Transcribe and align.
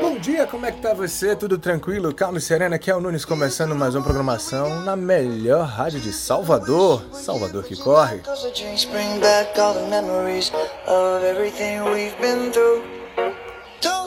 Bom 0.00 0.18
dia, 0.18 0.46
como 0.46 0.66
é 0.66 0.72
que 0.72 0.80
tá 0.80 0.94
você? 0.94 1.36
Tudo 1.36 1.58
tranquilo? 1.58 2.14
Calma 2.14 2.38
e 2.38 2.40
sereno? 2.40 2.74
Aqui 2.74 2.90
é 2.90 2.96
o 2.96 3.00
Nunes 3.00 3.24
começando 3.24 3.74
mais 3.74 3.94
uma 3.94 4.02
programação 4.02 4.80
na 4.80 4.96
melhor 4.96 5.66
rádio 5.66 6.00
de 6.00 6.12
Salvador. 6.12 7.04
Salvador 7.12 7.64
que 7.64 7.76
corre. 7.76 8.20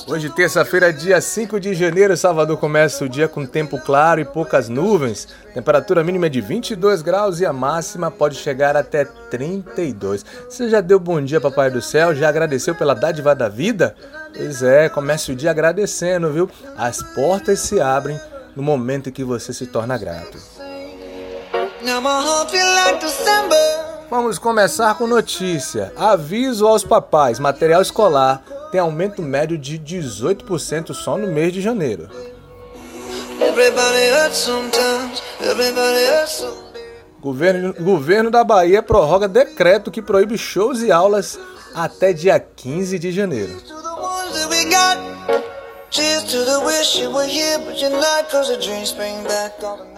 Hoje, 0.09 0.29
terça-feira, 0.29 0.93
dia 0.93 1.19
5 1.19 1.59
de 1.59 1.73
janeiro, 1.73 2.15
Salvador 2.15 2.57
começa 2.57 3.03
o 3.03 3.09
dia 3.09 3.27
com 3.27 3.45
tempo 3.45 3.77
claro 3.77 4.21
e 4.21 4.25
poucas 4.25 4.69
nuvens. 4.69 5.27
Temperatura 5.53 6.01
mínima 6.01 6.29
de 6.29 6.39
22 6.39 7.01
graus 7.01 7.41
e 7.41 7.45
a 7.45 7.51
máxima 7.51 8.09
pode 8.09 8.37
chegar 8.37 8.77
até 8.77 9.03
32. 9.03 10.25
Você 10.49 10.69
já 10.69 10.79
deu 10.79 10.97
bom 10.97 11.21
dia, 11.21 11.41
Papai 11.41 11.69
do 11.69 11.81
Céu? 11.81 12.15
Já 12.15 12.29
agradeceu 12.29 12.73
pela 12.73 12.95
dádiva 12.95 13.35
da 13.35 13.49
vida? 13.49 13.97
Pois 14.33 14.63
é, 14.63 14.87
comece 14.87 15.33
o 15.33 15.35
dia 15.35 15.51
agradecendo, 15.51 16.31
viu? 16.31 16.49
As 16.77 17.03
portas 17.03 17.59
se 17.59 17.81
abrem 17.81 18.17
no 18.55 18.63
momento 18.63 19.09
em 19.09 19.11
que 19.11 19.25
você 19.25 19.51
se 19.51 19.67
torna 19.67 19.97
grato. 19.97 20.37
Vamos 24.09 24.39
começar 24.39 24.97
com 24.97 25.05
notícia. 25.05 25.91
Aviso 25.97 26.65
aos 26.65 26.85
papais: 26.85 27.39
material 27.39 27.81
escolar 27.81 28.41
tem 28.71 28.79
aumento 28.79 29.21
médio 29.21 29.57
de 29.57 29.79
18% 29.79 30.93
só 30.93 31.17
no 31.17 31.27
mês 31.27 31.53
de 31.53 31.61
janeiro. 31.61 32.09
Governo, 37.19 37.73
governo 37.73 38.29
da 38.29 38.43
Bahia 38.43 38.83
prorroga 38.83 39.27
decreto 39.27 39.91
que 39.91 40.01
proíbe 40.01 40.37
shows 40.37 40.81
e 40.81 40.91
aulas 40.91 41.39
até 41.73 42.13
dia 42.13 42.39
15 42.39 42.99
de 42.99 43.11
janeiro. 43.11 43.57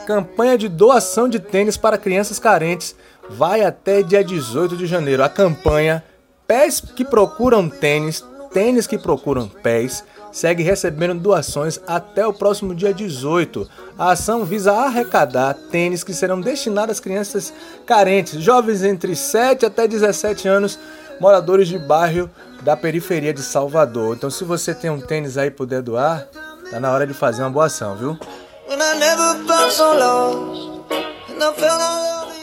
Campanha 0.06 0.58
de 0.58 0.70
doação 0.70 1.28
de 1.28 1.40
tênis 1.40 1.76
para 1.76 1.98
crianças 1.98 2.40
carentes 2.40 2.96
vai 3.30 3.62
até 3.62 4.02
dia 4.02 4.24
18 4.24 4.78
de 4.78 4.86
janeiro. 4.86 5.24
A 5.24 5.30
campanha 5.30 6.04
Pés 6.50 6.82
que 6.82 7.06
procuram 7.06 7.70
tênis 7.70 8.26
tênis 8.52 8.88
que 8.88 8.98
procuram 8.98 9.48
pés 9.48 10.04
segue 10.32 10.64
recebendo 10.64 11.20
doações 11.20 11.80
até 11.88 12.26
o 12.26 12.34
próximo 12.34 12.76
dia 12.76 12.94
18. 12.94 13.70
A 13.98 14.12
ação 14.12 14.46
visa 14.46 14.74
arrecadar 14.74 15.56
tênis 15.72 16.04
que 16.04 16.14
serão 16.14 16.40
destinados 16.40 16.98
às 16.98 17.00
crianças 17.00 17.54
carentes, 17.86 18.42
jovens 18.42 18.84
entre 18.84 19.16
7 19.16 19.66
até 19.66 19.88
17 19.88 20.48
anos, 20.48 20.80
moradores 21.20 21.68
de 21.68 21.78
bairro 21.78 22.30
da 22.62 22.76
periferia 22.78 23.34
de 23.34 23.42
Salvador. 23.42 24.16
Então, 24.16 24.30
se 24.30 24.44
você 24.44 24.74
tem 24.74 24.90
um 24.90 25.00
tênis 25.00 25.38
aí 25.38 25.50
puder 25.50 25.82
doar, 25.82 26.28
tá 26.70 26.80
na 26.80 26.92
hora 26.92 27.08
de 27.08 27.14
fazer 27.14 27.42
uma 27.42 27.50
boa 27.50 27.66
ação, 27.66 27.96
viu? 27.96 28.18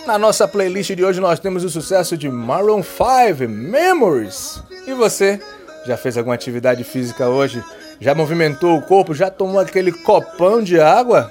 Na 0.06 0.18
nossa 0.18 0.46
playlist 0.46 0.92
de 0.94 1.04
hoje 1.04 1.20
nós 1.20 1.38
temos 1.38 1.64
o 1.64 1.70
sucesso 1.70 2.16
de 2.16 2.28
Maroon 2.28 2.82
5, 2.82 3.48
Memories. 3.48 4.62
E 4.86 4.94
você? 4.94 5.40
Já 5.86 5.96
fez 5.96 6.18
alguma 6.18 6.34
atividade 6.34 6.82
física 6.82 7.28
hoje? 7.28 7.62
Já 8.00 8.14
movimentou 8.14 8.76
o 8.76 8.82
corpo? 8.82 9.14
Já 9.14 9.30
tomou 9.30 9.60
aquele 9.60 9.92
copão 9.92 10.62
de 10.62 10.80
água? 10.80 11.30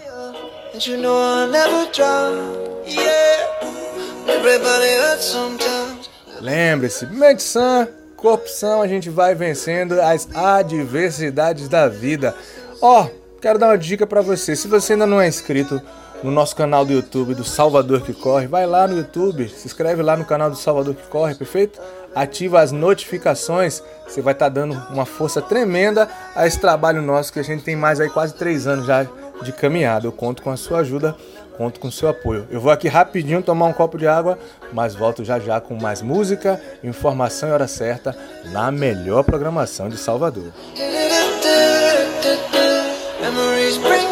Lembre-se, 6.40 7.06
mente 7.08 7.44
sã, 7.44 7.88
corpo 8.16 8.46
a 8.82 8.88
gente 8.88 9.10
vai 9.10 9.36
vencendo 9.36 10.00
as 10.02 10.28
adversidades 10.34 11.68
da 11.68 11.88
vida. 11.88 12.36
Ó, 12.82 13.04
oh, 13.04 13.40
quero 13.42 13.60
dar 13.60 13.68
uma 13.68 13.78
dica 13.78 14.08
para 14.08 14.22
você. 14.22 14.56
Se 14.56 14.68
você 14.68 14.94
ainda 14.94 15.06
não 15.06 15.20
é 15.20 15.28
inscrito 15.28 15.82
no 16.26 16.32
nosso 16.32 16.56
canal 16.56 16.84
do 16.84 16.92
YouTube 16.92 17.36
do 17.36 17.44
Salvador 17.44 18.02
que 18.02 18.14
Corre, 18.14 18.48
vai 18.48 18.66
lá 18.66 18.88
no 18.88 18.98
YouTube, 18.98 19.48
se 19.48 19.68
inscreve 19.68 20.02
lá 20.02 20.18
no 20.18 20.26
canal 20.26 20.50
do 20.50 20.56
Salvador 20.56 20.96
que 20.96 21.08
Corre, 21.08 21.36
perfeito? 21.36 21.80
ativa 22.16 22.62
as 22.62 22.72
notificações, 22.72 23.84
você 24.08 24.22
vai 24.22 24.34
estar 24.34 24.46
tá 24.46 24.50
dando 24.50 24.74
uma 24.90 25.06
força 25.06 25.42
tremenda 25.42 26.08
a 26.34 26.48
esse 26.48 26.60
trabalho 26.60 27.02
nosso 27.02 27.32
que 27.32 27.40
a 27.40 27.44
gente 27.44 27.64
tem 27.64 27.76
mais 27.76 28.00
aí 28.00 28.10
quase 28.10 28.34
três 28.34 28.66
anos 28.66 28.86
já 28.86 29.06
de 29.44 29.52
caminhada. 29.52 30.08
Eu 30.08 30.14
conto 30.14 30.42
com 30.42 30.50
a 30.50 30.56
sua 30.56 30.80
ajuda, 30.80 31.14
conto 31.58 31.80
com 31.80 31.90
o 31.90 31.92
seu 31.92 32.08
apoio. 32.08 32.48
Eu 32.50 32.62
vou 32.62 32.72
aqui 32.72 32.88
rapidinho 32.88 33.44
tomar 33.44 33.66
um 33.66 33.74
copo 33.74 33.98
de 33.98 34.08
água, 34.08 34.40
mas 34.72 34.96
volto 34.96 35.26
já 35.26 35.38
já 35.40 35.60
com 35.60 35.76
mais 35.76 36.02
música, 36.02 36.60
informação 36.82 37.50
e 37.50 37.52
hora 37.52 37.68
certa 37.68 38.16
na 38.46 38.72
melhor 38.72 39.24
programação 39.24 39.90
de 39.90 39.98
Salvador. 39.98 40.54
Memories 43.22 43.78
bring 43.80 44.05